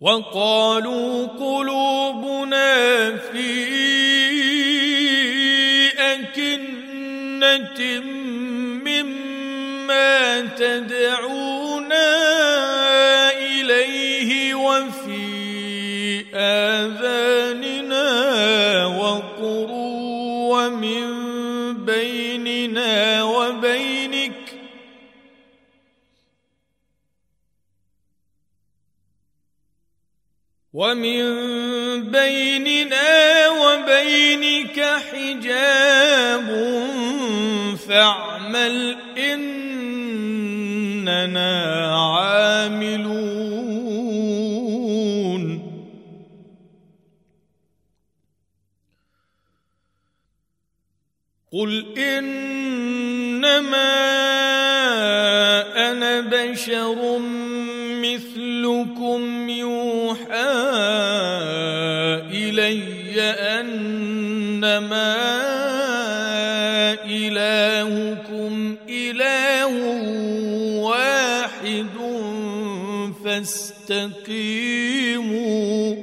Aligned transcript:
وقالوا 0.00 1.26
قلوبنا 1.26 3.16
في 3.16 3.70
أكنة 5.98 8.00
مما 8.84 10.40
تدعونا 10.40 11.39
اننا 41.30 41.96
عاملون. 42.16 43.10
قل 51.52 51.98
انما 51.98 52.40
أنا 55.90 56.20
بشر 56.20 57.18
مثلكم 58.02 59.48
يوحى 59.48 61.09
فاستقيموا 74.08 75.96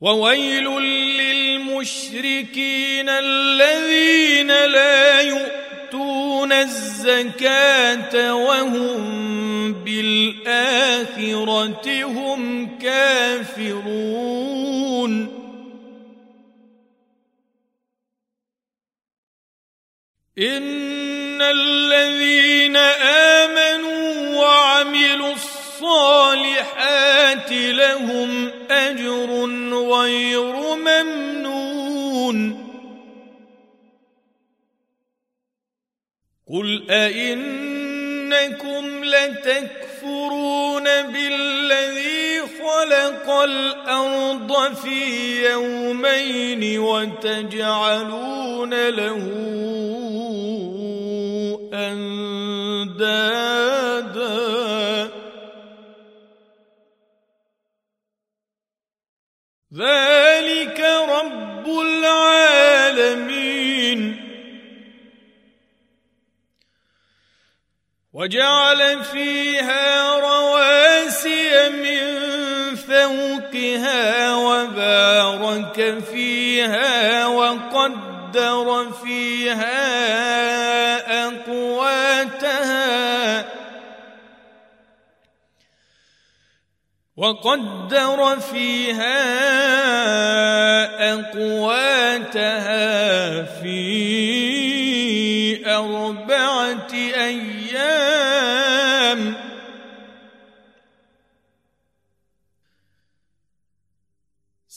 وويل 0.00 0.64
للمشركين 1.22 3.08
الذين 3.08 4.46
لا 4.48 5.20
يؤتون 5.20 6.52
الزكاة 6.52 8.34
وهم 8.34 9.51
بالاخره 9.92 11.84
هم 12.04 12.78
كافرون. 12.78 13.82
إن 20.38 21.42
الذين 21.42 22.76
آمنوا 23.36 24.36
وعملوا 24.36 25.32
الصالحات 25.32 26.72
لهم 27.52 28.48
أجر 28.70 29.30
غير 29.72 30.74
ممنون. 30.74 32.38
قل 36.52 36.90
أئنكم 36.90 38.82
لتكفرون 40.02 40.84
بالذي 40.84 42.40
خلق 42.40 43.30
الأرض 43.30 44.74
في 44.74 45.50
يومين 45.50 46.78
وتجعلون 46.78 48.08
له 48.88 49.18
أندادا. 51.72 52.22
ذلك 59.74 60.80
رب 61.08 61.66
العالمين. 61.68 63.41
وجعل 68.12 69.04
فيها 69.04 70.18
رواسي 70.18 71.68
من 71.68 72.02
فوقها 72.76 74.34
وبارك 74.34 76.04
فيها 76.12 77.26
وقدر 77.26 78.92
فيها 79.04 79.82
أقواتها 81.26 82.72
وقدر 87.16 88.40
فيها 88.40 89.22
أقواتها 91.14 92.82
في 93.42 94.21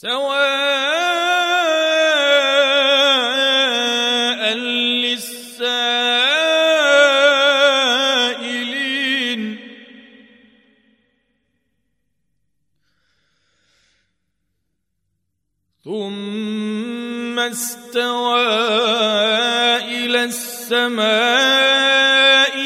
سواء 0.06 0.46
للسائلين. 5.02 5.56
ثم 15.84 17.38
استوى 17.38 18.46
إلى 19.90 20.24
السماء 20.24 21.74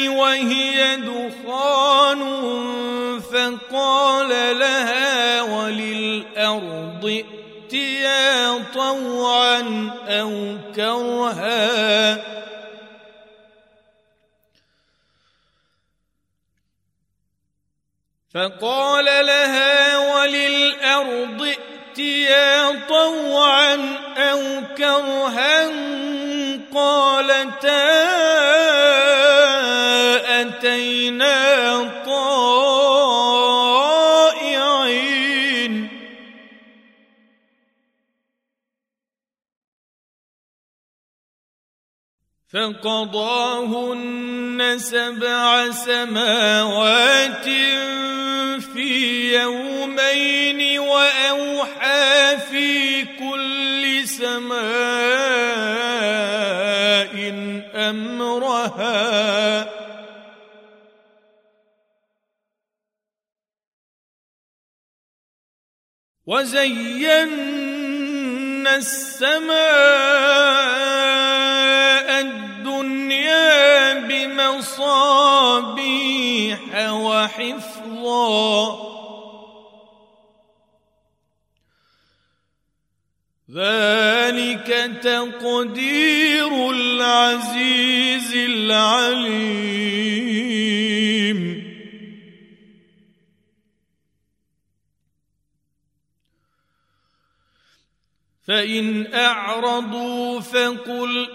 وهي 0.07 0.95
دخان 0.95 2.21
فقال 3.19 4.29
لها 4.59 5.41
وللأرض 5.41 7.30
ائتيا 7.73 8.63
طوعا 8.73 9.91
أو 10.07 10.57
كرها. 10.75 12.17
فقال 18.33 19.05
لها 19.05 19.97
وللأرض 19.97 21.41
ائتيا 21.41 22.87
طوعا 22.89 23.75
أو 24.17 24.61
كرها. 24.77 25.71
قالتا 26.73 28.01
أتينا 30.41 31.77
فقضاهن 42.69 44.59
سبع 44.77 45.71
سماوات 45.71 47.45
في 48.73 49.33
يومين 49.33 50.79
وأوحى 50.79 52.37
في 52.37 53.03
كل 53.17 54.07
سماء 54.07 54.61
أمرها. 57.75 59.01
وزينا 66.25 67.41
السماء 68.75 70.21
بمصابيح 74.61 76.61
وحفظا. 76.91 78.91
ذلك 83.51 84.69
تقدير 85.03 86.71
العزيز 86.71 88.35
العليم. 88.35 89.81
فإن 98.47 99.13
أعرضوا 99.13 100.39
فقل 100.39 101.29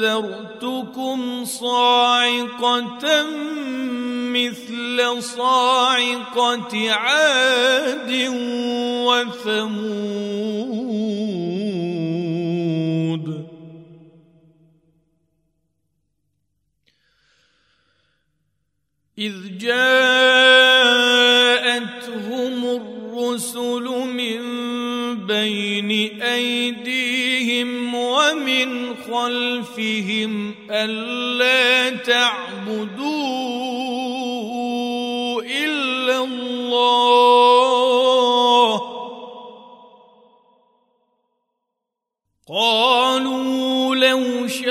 أنذرتكم 0.00 1.44
صاعقة 1.44 3.26
مثل 4.32 5.22
صاعقة 5.22 6.90
عاد 6.90 8.10
وثمود. 9.06 9.90
إذ 19.18 19.58
جاءتهم 19.58 20.94
الرسل 22.64 23.84
من 24.16 24.40
بين 25.26 25.79
ومن 28.30 28.94
خلفهم 28.96 30.54
ألا 30.70 31.90
تعبدوا 31.90 33.10
إلا 35.42 36.24
الله. 36.24 36.70
قالوا 42.48 43.94
لو 43.96 44.48
شاء 44.48 44.70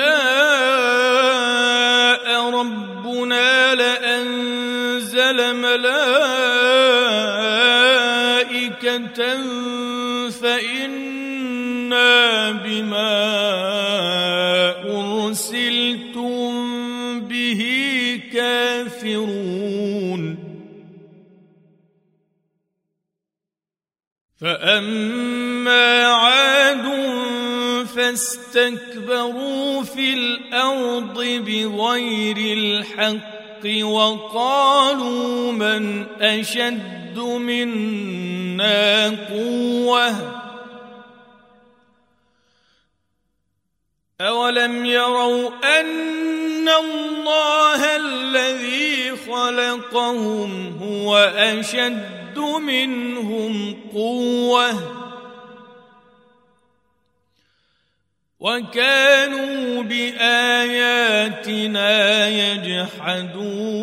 ربنا 2.49 3.75
لأنزل 3.75 5.55
ملائكة 5.55 5.99
فإنا 10.29 11.29
بما 12.51 13.38
كافرون 18.99 20.37
فأما 24.41 26.05
عاد 26.05 26.85
فاستكبروا 27.95 29.83
في 29.83 30.13
الأرض 30.13 31.23
بغير 31.23 32.37
الحق 32.57 33.83
وقالوا 33.85 35.51
من 35.51 36.05
أشد 36.21 37.19
منا 37.19 39.07
قوة 39.09 40.38
أولم 44.21 44.85
يروا 44.85 45.49
أن 45.79 46.69
الله 46.69 47.95
الذي 47.95 49.15
خلقهم 49.15 50.77
هو 50.83 51.17
أشد 51.35 52.39
منهم 52.39 53.75
قوة 53.93 54.99
وكانوا 58.39 59.83
بآياتنا 59.83 60.67
يجحدون 62.27 63.79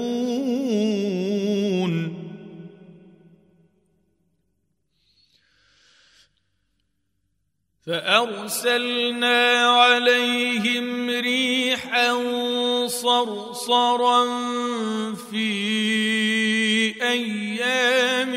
فأرسلنا 7.86 9.66
عليهم 9.66 11.10
ريحا 11.10 12.14
صرصرا 12.86 14.24
في 15.14 15.52
أيام 17.02 18.36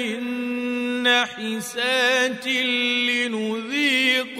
نحسات 1.07 2.47
لنذيقهم 3.27 4.39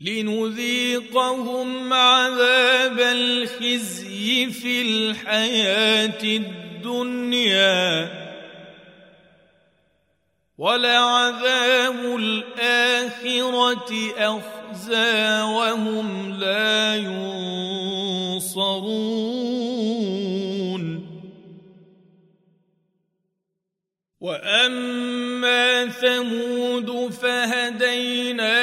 لنذيقهم 0.00 1.92
عذاب 1.92 3.00
الخزي 3.00 4.50
في 4.50 4.82
الحياة 4.82 6.22
الدنيا 6.24 8.21
ولعذاب 10.58 12.16
الآخرة 12.16 13.92
أخزى 14.16 15.42
وهم 15.42 16.32
لا 16.40 16.96
ينصرون. 16.96 18.82
وأما 24.22 25.86
ثمود 25.86 27.12
فهديناهم 27.12 28.62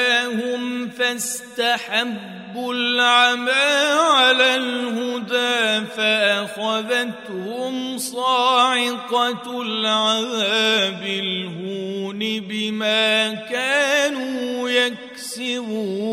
فاستحبوا 0.88 2.74
العمى 2.74 3.92
على 4.16 4.54
الهدى 4.54 5.86
فأخذتهم 5.96 7.74
صاعقة 7.98 9.62
العذاب 9.62 11.02
بما 12.20 13.34
كانوا 13.34 14.70
يكسبون. 14.70 16.10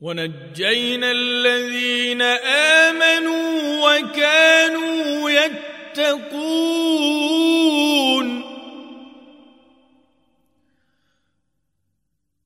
ونجينا 0.00 1.10
الذين 1.10 2.22
آمنوا 2.82 3.98
وكانوا 3.98 5.30
يتقون. 5.30 6.70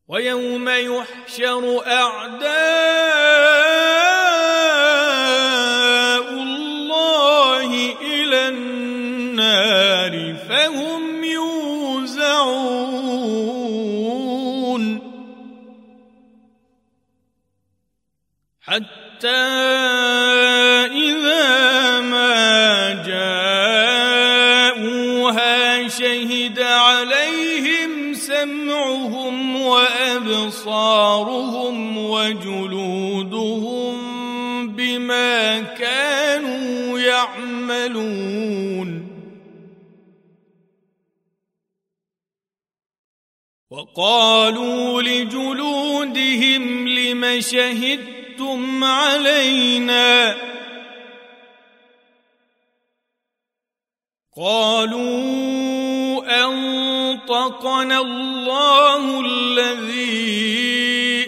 ويوم 0.09 0.69
يحشر 0.69 1.87
أعداء 1.87 3.44
وقالوا 43.95 45.03
لجلودهم 45.03 46.89
لم 46.89 47.41
شهدتم 47.41 48.85
علينا 48.85 50.35
قالوا 54.37 55.45
أنطقنا 56.45 58.01
الله 58.01 59.21
الذي 59.21 60.15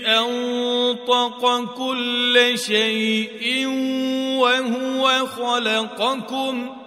أنطق 0.07 1.75
كل 1.75 2.53
شيء 2.59 3.67
وهو 4.39 5.27
خلقكم 5.27 6.86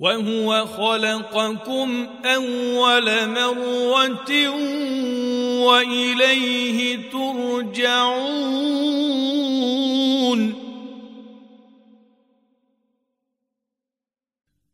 وهو 0.00 0.66
خلقكم 0.66 2.08
أول 2.24 3.28
مرة 3.28 4.48
وإليه 5.66 7.10
ترجعون. 7.10 8.70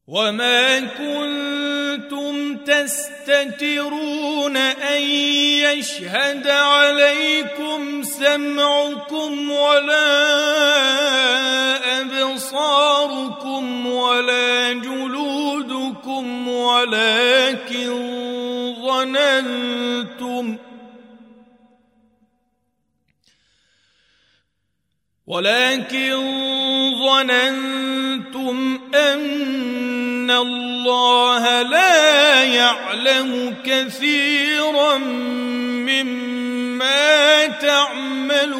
وما 0.08 0.80
كنتم 0.80 2.56
تستترون 2.56 4.56
أن 4.56 5.02
يشهد 5.02 6.48
عليكم 6.48 8.02
سمعكم 8.02 9.50
ولا 9.50 10.06
أبصاركم 12.36 13.86
ولا 13.86 14.72
جلودكم 14.72 16.48
ولكن 16.48 17.88
ظننتم 18.82 20.56
ولكن 25.26 26.12
ظننتم 27.04 28.80
أن 28.94 30.30
الله 30.30 31.62
لا 31.62 32.44
يعلم 32.44 33.56
كثيرا 33.64 34.98
مما 35.88 37.46
تعملون 37.46 38.56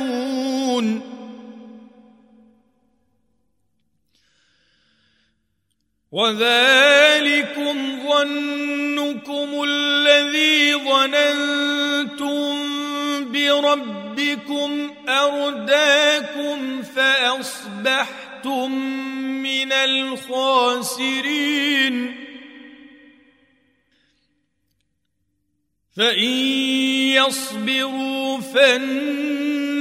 وذلكم 6.17 7.77
ظنكم 8.09 9.49
الذي 9.69 10.75
ظننتم 10.75 12.57
بربكم 13.33 14.95
أرداكم 15.09 16.83
فأصبحتم 16.83 18.73
من 19.43 19.73
الخاسرين. 19.73 21.17
فإن 25.97 26.35
يصبروا 27.13 28.41
فالنار 28.41 29.73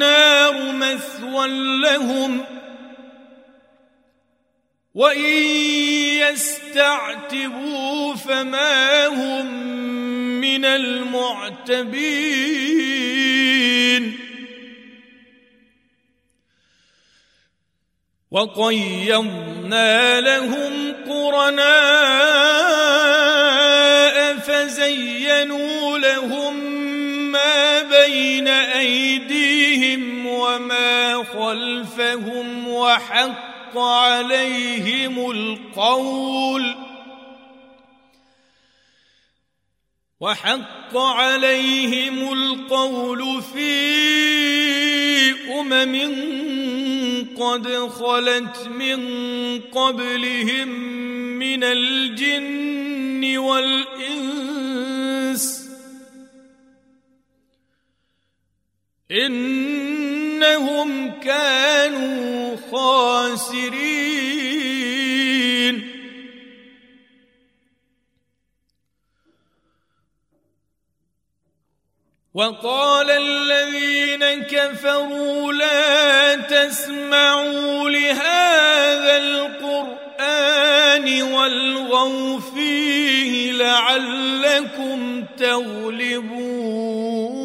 مثوى 0.72 1.48
لهم. 1.82 2.55
وان 4.96 5.20
يستعتبوا 6.32 8.16
فما 8.16 9.08
هم 9.08 9.46
من 10.42 10.66
المعتبين 10.66 12.16
وقيضنا 18.32 20.22
لهم 20.22 20.96
قرناء 21.08 21.66
فزينوا 24.38 25.98
لهم 25.98 26.56
ما 27.32 27.82
بين 27.82 28.48
ايديهم 28.48 30.26
وما 30.28 31.24
خلفهم 31.24 32.68
وحق 32.68 33.55
حق 33.76 33.82
عليهم 33.82 35.32
القول. 35.32 36.76
وحق 40.20 40.98
عليهم 40.98 42.34
القول 42.34 43.42
في 43.42 43.82
أمم 45.60 45.96
قد 47.38 47.68
خلت 47.68 48.68
من 48.68 49.00
قبلهم 49.62 50.68
من 51.40 51.64
الجن 51.64 53.38
والإنس. 53.38 54.56
إنهم 59.12 61.12
كانوا 61.12 62.55
خاسرين. 62.72 64.26
وقال 72.36 73.12
الذين 73.12 74.44
كفروا 74.44 75.54
لا 75.54 76.36
تسمعوا 76.36 77.90
لهذا 77.90 79.18
القرآن 79.18 81.22
والغوا 81.22 82.40
فيه 82.40 83.52
لعلكم 83.52 85.26
تغلبون. 85.38 87.45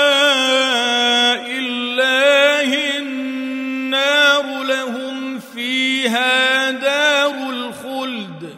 فيها 6.11 6.71
دار 6.71 7.49
الخلد. 7.49 8.55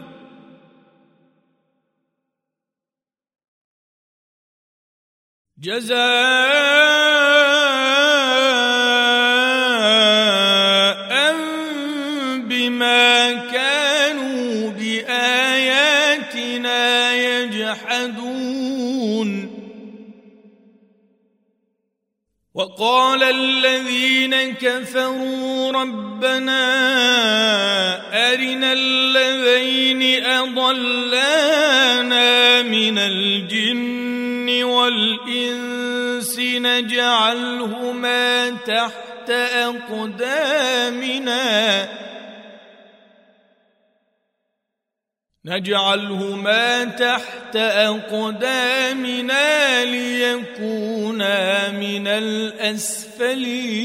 جزاء 5.58 5.94
بما 12.48 13.32
كانوا 13.52 14.70
بآياتنا 14.70 16.22
يجحدون. 17.14 18.43
وقال 22.54 23.22
الذين 23.22 24.54
كفروا 24.54 25.72
ربنا 25.72 26.62
أرنا 28.32 28.72
الذين 28.72 30.24
أضلانا 30.24 31.42
من 32.62 32.98
الجن 32.98 34.64
والإنس 34.64 36.38
نجعلهما 36.38 38.10
تحت 38.50 39.30
أقدامنا 39.70 41.24
نجعلهما 45.46 46.84
تحت 46.84 47.56
أقدامنا 47.56 49.44
ليكونا 49.84 51.70
من 51.70 52.06
الأسفلين. 52.06 53.84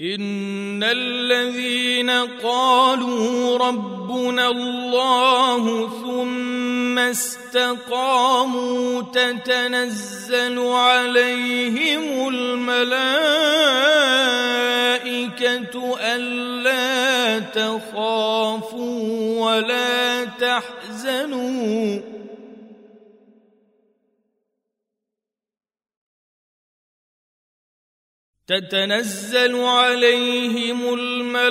إن 0.00 0.82
الذين 0.82 2.10
قالوا 2.10 3.58
ربنا 3.58 4.50
الله 4.50 5.90
ثم 6.02 6.98
استقاموا 6.98 9.02
تتنزل 9.02 10.58
عليهم 10.58 12.28
الملائكة 12.28 13.25
ألا 15.74 17.38
تخافوا 17.38 19.40
ولا 19.40 20.24
تحزنوا. 20.24 22.00
تتنزل 28.46 29.60
عليهم 29.60 30.94
الملائكة 30.94 31.46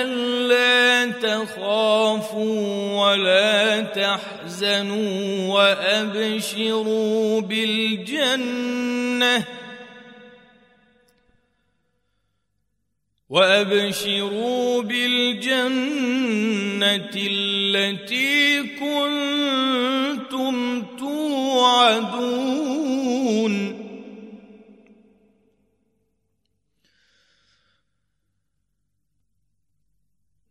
ألا 0.00 1.10
تخافوا 1.10 3.04
ولا 3.04 3.80
تحزنوا 3.80 5.54
وأبشروا 5.54 7.40
بالجنة. 7.40 9.44
وأبشروا 13.34 14.82
بالجنة 14.82 15.64
التي 17.16 18.62
كنتم 18.78 20.54
توعدون. 20.98 22.24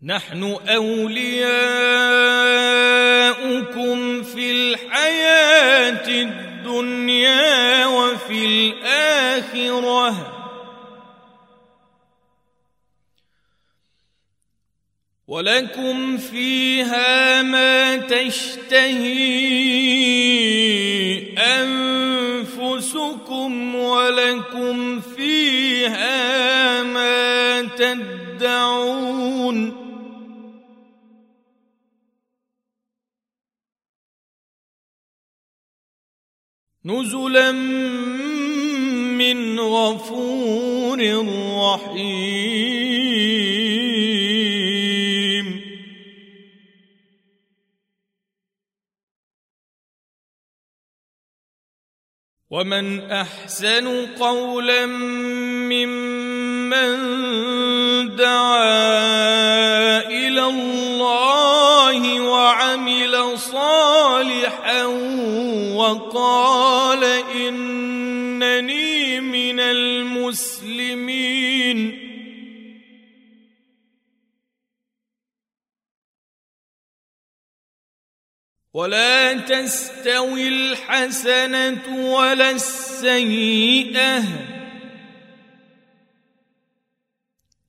نحن 0.04 0.44
أولياؤكم 0.68 1.54
في 4.24 4.52
الحياة 4.52 6.08
الدنيا 6.08 7.86
وفي 7.86 8.46
الآخرة. 8.46 8.83
ولكم 15.34 16.18
فيها 16.18 17.42
ما 17.42 17.98
تشتهي 17.98 19.14
أنفسكم 22.18 23.16
ولكم 23.76 25.02
فيها 25.02 26.84
ما 26.84 27.62
تدعون 27.62 29.04
نزلا 36.86 37.52
من 39.18 39.60
غفور 39.60 41.00
رحيم 41.58 42.83
ومن 52.54 53.12
أحسن 53.12 54.06
قولا 54.20 54.86
ممن 55.66 56.96
دعا 58.16 60.00
إلى 60.08 60.46
الله 60.46 62.22
وعمل 62.22 63.40
صالحا 63.40 64.86
وقال 65.74 67.04
إنني 67.36 69.20
من 69.22 69.60
المسلمين 69.60 69.93
ولا 78.74 79.34
تستوي 79.34 80.48
الحسنة 80.48 82.12
ولا 82.14 82.52
السيئة. 82.52 84.24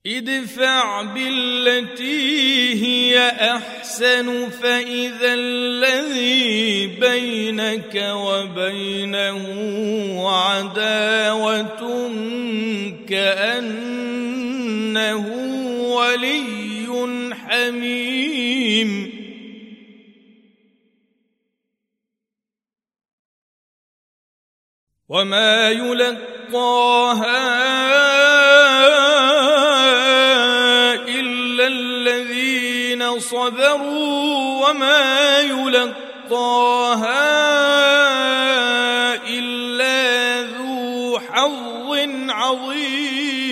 ادفع 0.07 1.01
بالتي 1.01 2.73
هي 2.85 3.29
أحسن 3.29 4.49
فإذا 4.49 5.33
الذي 5.33 6.87
بينك 6.87 7.95
وبينه 8.15 9.45
عداوة 10.29 12.11
كأنه 13.09 14.15
ولي 15.95 17.33
حميم. 17.33 19.14
وما 25.15 25.71
يلقاها 25.71 27.05
صبروا 33.19 34.69
وما 34.69 35.39
يلقاها 35.39 37.15
إلا 39.27 40.41
ذو 40.41 41.19
حظ 41.19 41.99
عظيم. 42.29 43.45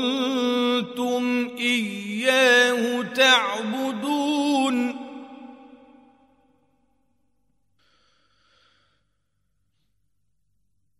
اياه 2.41 3.03
تعبدون 3.03 5.01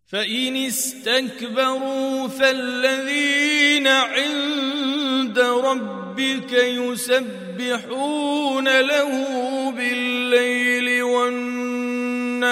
فإن 0.08 0.56
استكبروا 0.56 2.28
فالذين 2.28 3.88
عند 3.88 5.40
ربك 5.40 6.54
يسبحون 6.54 7.52
يسبحون 7.62 8.82
له 8.82 9.12
بالليل 9.72 11.04
والنهار 11.04 12.50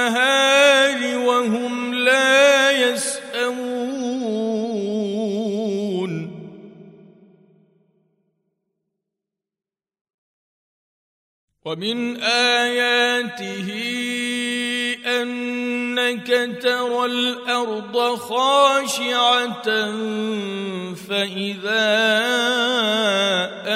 وهم 1.17 1.93
لا 1.93 2.71
يسأمون 2.71 3.18
ومن 11.69 12.17
آياته 12.23 13.69
أنك 15.05 16.27
ترى 16.61 17.05
الأرض 17.05 18.15
خاشعة 18.15 19.69
فإذا 20.95 21.89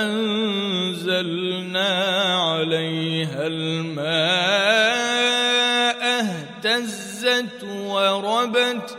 أنزلنا 0.01 1.89
عليها 2.35 3.47
الماء 3.47 4.03
اهتزت 6.03 7.63
وربت 7.63 8.97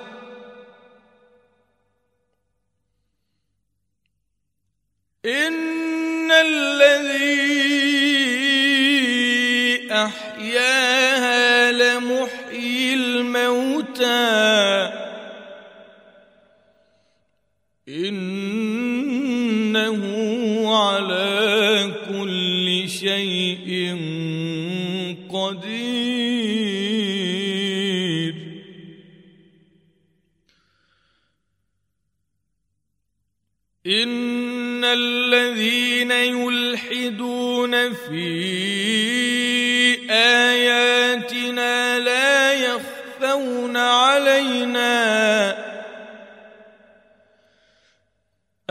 إن 5.24 6.30
الذي 6.30 7.53
لمحيي 11.94 12.94
الموتى. 12.94 14.04
إنه 17.88 19.14
على 20.76 21.92
كل 22.08 22.88
شيء 22.88 23.96
قدير. 25.32 26.14
إن 33.86 34.84
الذين 34.84 36.10
يلحدون 36.10 37.92
في 37.92 38.34
آياتنا 40.10 40.53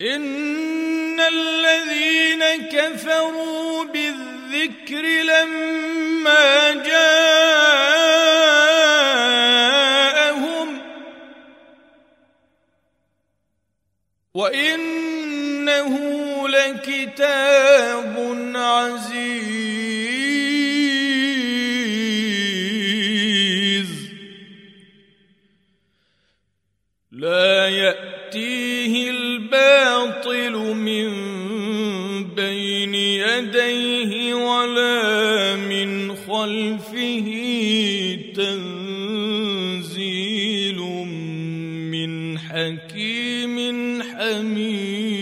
إن 0.00 1.20
الذين 1.20 2.68
كفروا 2.68 3.84
بالذكر 3.84 5.02
لما 5.02 6.72
جاءهم 6.72 7.16
وإن 14.34 15.06
إنه 15.66 16.48
لكتاب 16.48 18.14
عزيز 18.54 20.15
خلفه 36.46 37.28
تنزيل 38.36 39.60
من 41.90 42.38
حكيم 42.38 43.56
حميد. 44.02 45.16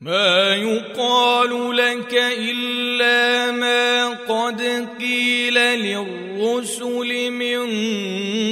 ما 0.00 0.56
يقال 0.56 1.76
لك 1.76 2.14
إلا 2.38 3.50
ما 3.50 4.08
قد 4.08 4.60
قيل 4.98 5.54
للرسل 5.54 7.30
من 7.30 7.64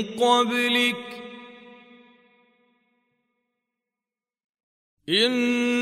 قبلك 0.03 1.10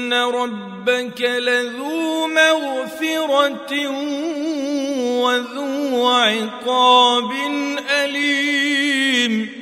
ان 0.09 0.15
ربك 0.15 1.21
لذو 1.21 2.27
مغفره 2.27 3.89
وذو 5.23 6.09
عقاب 6.09 7.31
اليم 7.91 9.59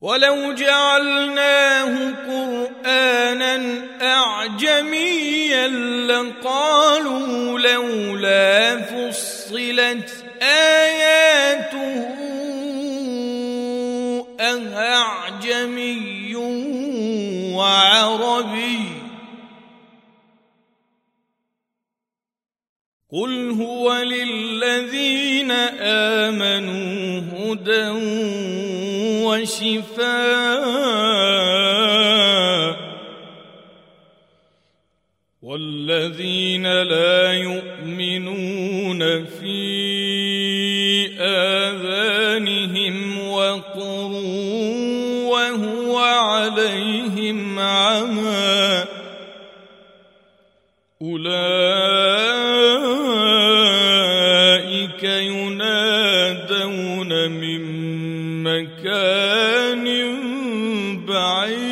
ولو 0.00 0.52
جعلناه 0.52 2.14
قرانا 2.26 3.84
اعجميا 4.02 5.68
لقالوا 6.06 7.58
لولا 7.58 8.76
فصلت 8.82 10.24
اياته 10.42 12.18
اعجمي 15.52 16.34
وعربي. 17.54 18.78
قل 23.12 23.50
هو 23.50 23.94
للذين 24.02 25.50
آمنوا 25.80 27.20
هدى 27.20 27.88
وشفاء. 29.24 30.08
والذين 35.42 36.82
لا 36.82 37.32
يؤمنون 37.32 39.24
في 39.24 39.58
آذانهم 41.20 41.97
عليهم 46.68 47.58
عمى. 47.58 48.84
أولئك 51.02 51.32
ينادون 55.04 56.30
من 57.30 57.62
مكان 58.42 59.86
بعيد. 61.06 61.68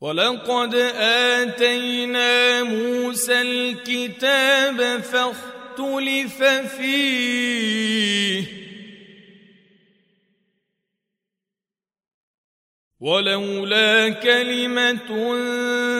ولقد 0.00 0.74
آتينا 1.44 2.62
موسى 2.62 3.40
الكتاب 3.40 5.00
فاختلف 5.84 6.42
فيه. 6.76 8.44
ولولا 13.00 14.08
كلمة 14.08 15.34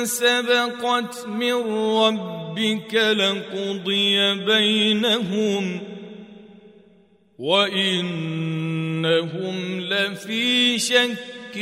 سبقت 0.04 1.26
من 1.26 1.52
ربك 1.96 2.94
لقضي 2.94 4.34
بينهم 4.34 5.80
وإنهم 7.38 8.60
لفي 9.80 10.78
شك 10.78 11.34
شك 11.54 11.58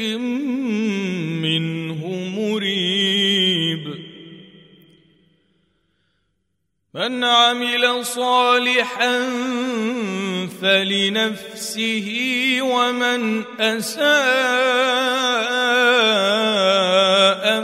منه 1.43 2.07
مريب. 2.37 3.22
من 6.95 7.25
عمل 7.25 8.05
صالحا 8.05 9.19
فلنفسه 10.61 12.09
ومن 12.63 13.43
أساء 13.61 14.05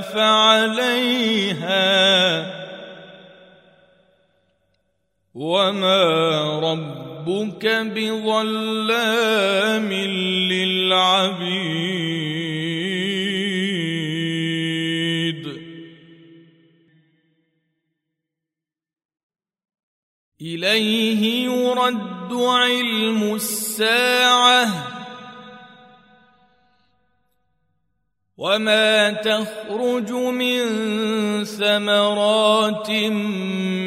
فعليها. 0.01 1.79
وما 5.35 6.03
ربك 6.61 7.67
بظلام 7.67 8.29
علم 22.47 23.35
الساعة. 23.35 24.69
وما 28.39 29.13
تخرج 29.13 30.13
من 30.13 30.65
ثمرات 31.45 32.91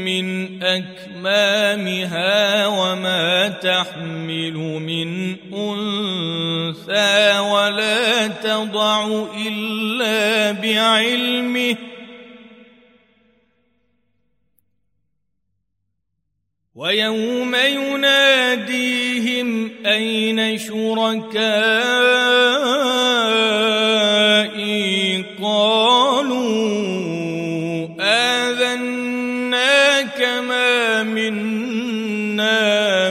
من 0.03 0.63
أكمامها 0.63 2.67
وما 2.67 3.47
تحمل 3.47 4.57
من 4.59 5.35
أنثى 5.53 7.39
ولا 7.39 8.27
تضع 8.27 9.25
إلا 9.47 10.51
بعلمه. 10.51 11.90
ويوم 16.81 17.55
يناديهم 17.55 19.47
أين 19.85 20.57
شركائي؟ 20.57 21.31
قالوا 25.41 26.41
آذناك 28.49 29.01
ما 30.49 31.03
منا 31.03 32.51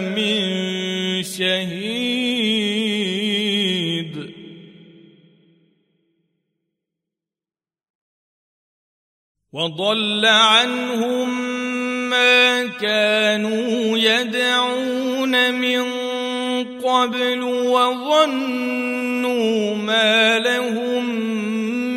من 0.00 0.42
شهيد. 1.22 2.10
وضل 9.52 10.26
عنهم 10.26 11.49
ما 12.10 12.66
كانوا 12.66 13.98
يدعون 13.98 15.54
من 15.54 15.82
قبل 16.82 17.42
وظنوا 17.42 18.94
ما 19.74 20.38
لهم 20.38 21.04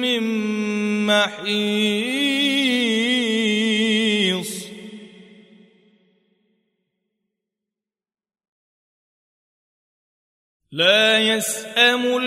من 0.01 0.23
محيص. 1.05 2.13
لا 10.71 11.19
يسأم 11.19 12.17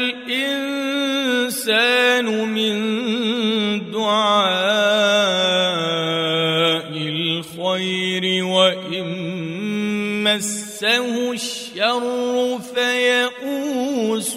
مسه 10.36 11.32
الشر 11.32 12.58
فيئوس 12.74 14.36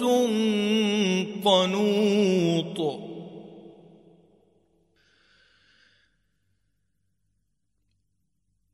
قنوط. 1.44 3.00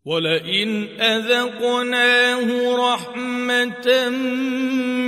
ولئن 0.04 1.00
أذقناه 1.00 2.76
رحمة 2.94 4.08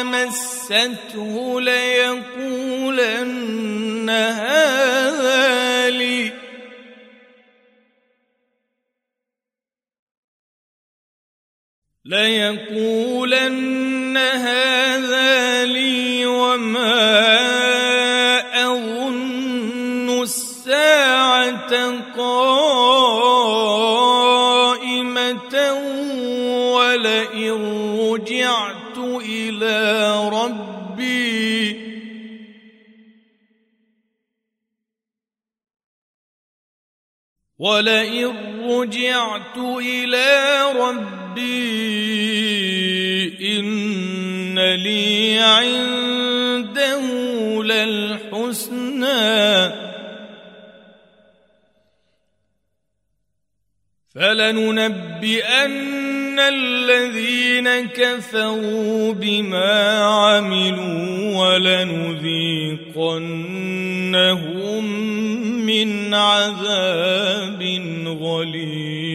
مسته 0.04 1.60
ليقولن 1.60 2.96
هذا 4.10 4.95
ليقولن 12.08 13.26
هذا 14.16 15.64
لي 15.64 16.26
وما 16.26 16.96
أظن 18.64 20.22
الساعة 20.22 22.00
قائمة 22.16 22.55
ولئن 37.58 38.60
رجعت 38.70 39.56
إلى 39.56 40.62
ربي 40.76 41.46
إن 43.58 44.58
لي 44.58 45.38
عنده 45.38 47.00
للحسنى 47.62 49.16
فلننبئن 54.14 56.05
الذين 56.38 57.86
كفروا 57.86 59.12
بما 59.12 59.98
عملوا 60.04 61.36
ولنذيقنهم 61.36 62.36
من 65.66 66.14
عذاب 66.14 67.62
غليظ 68.22 69.06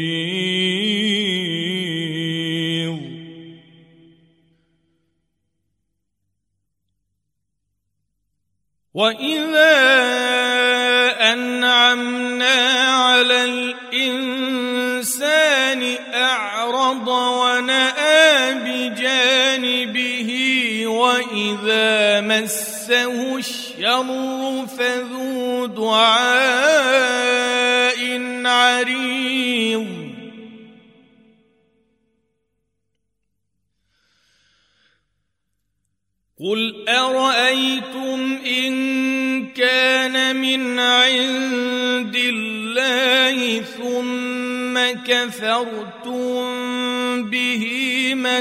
واذا 8.94 9.78
انعمنا 11.34 12.81
اعرض 16.92 17.08
ونأى 17.08 18.54
بجانبه 18.54 20.32
وإذا 20.88 22.22
مسه 22.22 23.38
الشر 23.38 24.68
فذو 24.78 25.66
دعاء 25.66 26.82
عريض. 28.46 30.02
قل 36.42 36.90
أرأيتم 36.90 38.40
إن 38.46 38.74
كان 39.54 40.36
من 40.36 40.80
عند 40.80 42.16
الله 42.16 43.62
ثم 43.62 44.80
كفرتم 45.06 46.61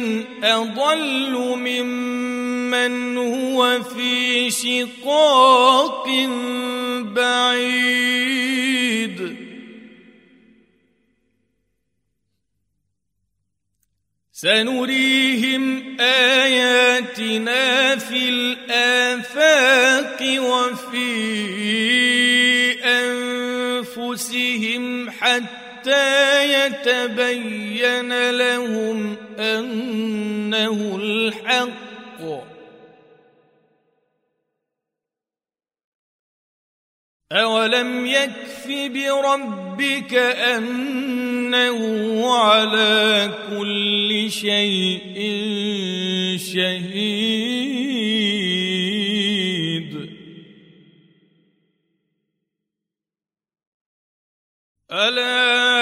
من 0.00 0.44
أضل 0.44 1.32
ممن 1.56 3.16
هو 3.16 3.82
في 3.82 4.50
شقاق 4.50 6.06
بعيد. 7.02 8.40
سنريهم 14.32 15.96
آياتنا 16.00 17.96
في 17.96 18.28
الآفاق 18.28 19.60
وفي 20.40 21.10
أنفسهم 23.90 25.10
حتى 25.10 25.59
حتى 25.80 26.52
يتبين 26.52 28.30
لهم 28.30 29.16
أنه 29.38 30.96
الحق. 31.02 31.80
اولم 37.32 38.06
يكف 38.06 38.66
بربك 38.68 40.14
انه 40.54 41.80
على 42.34 43.30
كل 43.50 44.30
شيء 44.30 45.16
شهيد 46.54 47.69
ألا 54.92 55.79